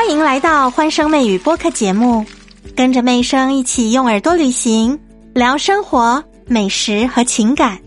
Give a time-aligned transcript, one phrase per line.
[0.00, 2.24] 欢迎来到欢声妹语播客节目，
[2.74, 4.98] 跟着妹声一起用耳朵旅行，
[5.34, 7.78] 聊生活、美食和情感。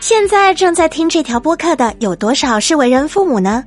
[0.00, 3.62] 现在正在听这条播客的有多少是为人父母呢？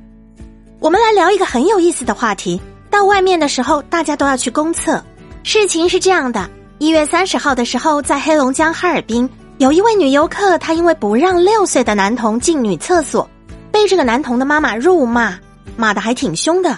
[0.78, 2.60] 我们来聊一个很有意思的话题。
[2.90, 5.02] 到外面的时候，大家都要去公厕。
[5.42, 9.26] 事情是这样的：一月三十号的时候，在黑龙江哈尔滨，
[9.56, 13.26] 有一位女游客，她因为不让六岁的男童进女厕所，
[13.72, 15.34] 被这个男童的妈妈辱骂。
[15.76, 16.70] 骂的还挺凶的。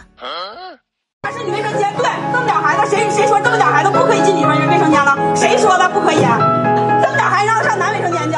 [1.22, 5.16] 还是女卫生间，对，这么点孩子，谁谁说这么点孩子不可以进女卫卫生间了？
[5.34, 6.20] 谁说的不可以？
[6.20, 8.36] 这么点孩子让上男卫生间去？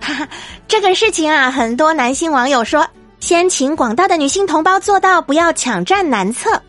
[0.00, 0.28] 哈哈，
[0.68, 2.86] 这个事情啊，很多男性网友说，
[3.18, 6.62] 先请广大的女性同胞做到不要抢占男厕。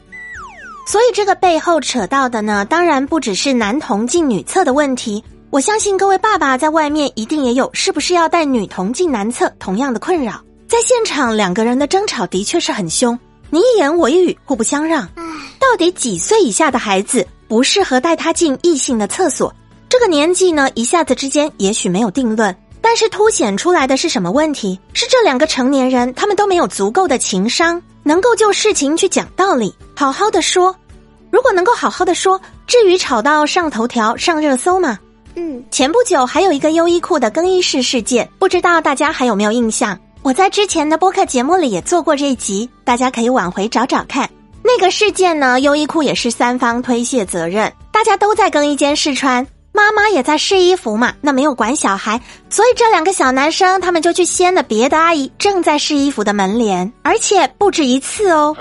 [0.87, 5.23] 所以这个背后扯到的呢，当然不只是男童进女厕的问题。
[5.49, 10.41] 我相信各位爸爸在外面一定也有是不是要带女童进男厕同样的困扰。
[10.67, 13.17] 在现场，两个人的争吵的确是很凶，
[13.49, 15.07] 你一言我一语，互不相让。
[15.57, 19.53] 到底几岁以下的孩子不适合带他进异性的厕所？
[19.87, 24.77] 这个年纪呢，一下子之间也许没有定论，但是凸显出来的是什么问题？
[24.93, 30.75] 是这两个成年人，他们都没有足够的情商，能够就事情去讲道理，好好的说。
[31.31, 34.99] 如果能够好好的说，至于吵到上头条、上热搜吗？
[35.35, 39.97] 嗯，前不久还有一个优衣库的更衣室事件，不知道大家还有没有印象？
[40.27, 44.29] 我在之前的播客节目里也做过这一集，大家可以往回找找看。
[44.61, 58.53] 那个事件呢，优衣库也是三方推卸责任，大家都在更衣间试穿，妈妈也在试衣服嘛，那没有管小孩，所以这两个小男生他们就去掀了别的阿姨正在试衣服的门帘，而且不止一次哦。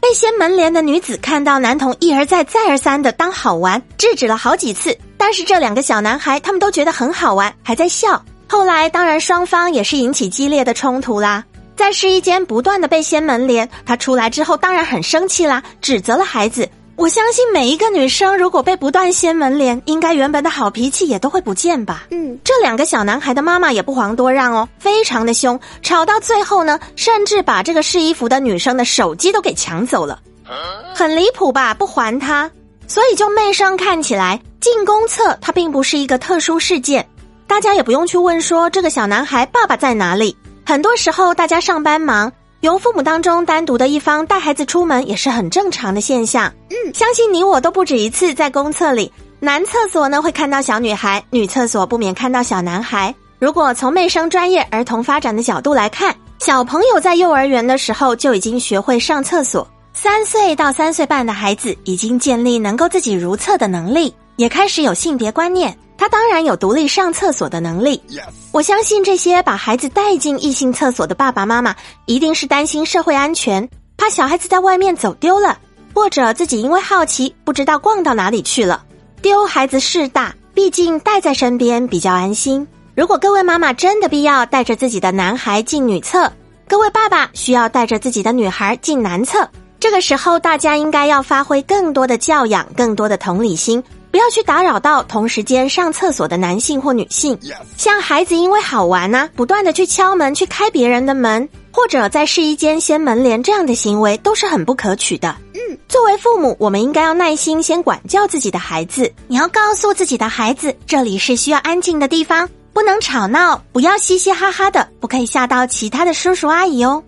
[0.00, 8.24] 被掀门帘的女子看到男童一而再再而三的当好玩，制止了好几次，但是这两个小男孩他们都觉得很好玩，还在笑。
[8.50, 11.44] 后来，当然双方也是引起激烈的冲突啦。
[11.76, 16.68] 在试衣间不断的被掀门帘，他出来之后当然很生气啦，指责了孩子。
[16.96, 22.08] 我相信每一个女生如果被不断掀门帘，应该原本的好脾气也都会不见吧。
[22.10, 30.18] 嗯，这两个小男孩的妈妈也不遑多让哦，非常的凶，吵到最后呢，甚至把这个试衣服的女生的手机都给抢走了，
[30.92, 31.72] 很离谱吧？
[31.72, 32.50] 不还他，
[32.88, 37.08] 所以就妹生看起来进公厕，它并不是一个特殊事件。
[37.50, 40.36] 大家也不用去问说这个小男孩爸爸在哪里。
[40.64, 42.30] 很多时候大家上班忙，
[42.60, 46.46] 由父母当中单独的一方带孩子出门也是很正常的现象。
[46.68, 53.12] 嗯，相信你我都不止一次在公厕里，男厕所呢会看到小女孩，女厕所不免看到小男孩。
[53.40, 65.76] 如果从卫生专业儿童发展的角度来看，小朋友在幼儿园的时候就已经学会上厕所，三岁到三岁半的孩子已经建立能够自己如厕的能力，也开始有性别观念。
[66.00, 68.02] 他当然有独立上厕所的能力。
[68.52, 73.68] 我相信这些把孩子带进异性厕所的爸爸妈妈，一定是担心社会安全，
[73.98, 75.58] 怕小孩子在外面走丢了，
[75.92, 78.82] 或者自己因为好奇不知道逛到哪里去了，
[79.20, 80.34] 丢孩子事大。
[80.54, 82.66] 毕竟带在身边比较安心。
[82.94, 86.32] 如果各位妈妈真的必要带着自己的男孩进女厕，
[86.66, 93.82] 各位爸爸需要带着自己的女孩进男厕，这个时候大家应该要发挥更多的教养，更多的同理心。
[94.10, 97.38] 不要去打扰到同时间上厕所的男性或女性，
[97.76, 105.36] 像孩子因为好玩呢，不断的去敲门去开别人的门，或者在试衣间掀门帘这样的行为都是很不可取的。
[105.54, 109.12] 嗯，作为父母，我们应该要耐心先管教自己的孩子。
[109.28, 117.02] 你要告诉自己的孩子，这里是需要安静的地方，不能吵闹，不要嘻嘻哈哈的，不可以吓到其他的叔叔阿姨哦。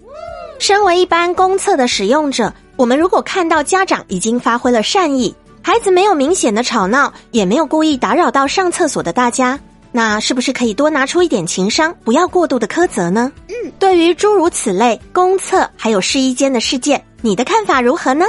[0.60, 5.34] 身为一般公厕的使用者，我们如果看到家长已经发挥了善意。
[5.62, 9.58] 孩子没有明显的吵闹，也没有故意打扰到上厕所的大家，
[9.92, 13.30] 那是不是可以多拿出一点情商，不要过度的苛责呢？
[13.48, 18.26] 嗯，对于诸如此类公厕还有试衣间的事件，你的看法如何呢？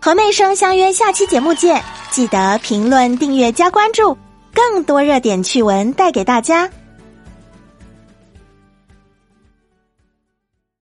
[0.00, 1.80] 和妹生相约下期节目见，
[2.10, 4.18] 记得评论、订阅、加关注，
[4.52, 6.68] 更多热点趣闻带给大家。